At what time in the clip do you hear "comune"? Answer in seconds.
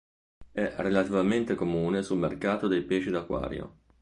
1.53-2.01